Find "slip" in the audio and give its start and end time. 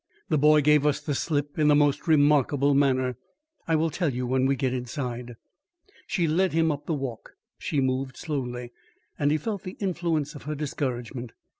1.13-1.59